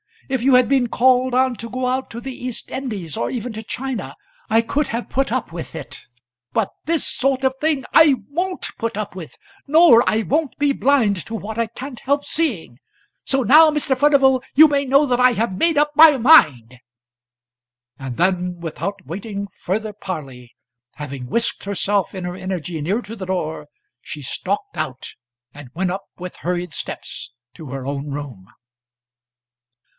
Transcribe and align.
If 0.29 0.41
you 0.41 0.55
had 0.55 0.67
been 0.69 0.87
called 0.87 1.35
on 1.35 1.55
to 1.57 1.69
go 1.69 1.85
out 1.85 2.09
to 2.11 2.21
the 2.21 2.33
East 2.33 2.71
Indies 2.71 3.17
or 3.17 3.29
even 3.29 3.53
to 3.53 3.61
China, 3.61 4.15
I 4.49 4.61
could 4.61 4.87
have 4.87 5.09
put 5.09 5.29
up 5.31 5.51
with 5.51 5.75
it. 5.75 6.03
But 6.53 6.69
this 6.85 7.05
sort 7.05 7.43
of 7.43 7.53
thing 7.59 7.83
I 7.93 8.15
won't 8.29 8.69
put 8.79 8.97
up 8.97 9.13
with; 9.13 9.35
nor 9.67 10.07
I 10.09 10.21
won't 10.23 10.57
be 10.57 10.71
blind 10.71 11.23
to 11.27 11.35
what 11.35 11.59
I 11.59 11.67
can't 11.67 11.99
help 11.99 12.25
seeing. 12.25 12.79
So 13.25 13.43
now, 13.43 13.69
Mr. 13.69 13.95
Furnival, 13.95 14.41
you 14.55 14.67
may 14.69 14.85
know 14.85 15.05
that 15.05 15.19
I 15.19 15.31
have 15.33 15.51
made 15.57 15.77
up 15.77 15.91
my 15.95 16.17
mind." 16.17 16.79
And 17.99 18.15
then, 18.17 18.59
without 18.59 19.05
waiting 19.05 19.49
further 19.59 19.91
parley, 19.93 20.55
having 20.95 21.27
wisked 21.27 21.65
herself 21.65 22.15
in 22.15 22.23
her 22.23 22.35
energy 22.35 22.79
near 22.81 23.01
to 23.01 23.15
the 23.17 23.25
door, 23.25 23.67
she 24.01 24.21
stalked 24.21 24.77
out, 24.77 25.09
and 25.53 25.69
went 25.75 25.91
up 25.91 26.05
with 26.17 26.37
hurried 26.37 26.71
steps 26.71 27.33
to 27.55 27.67
her 27.67 27.85
own 27.85 28.09
room. 28.09 28.47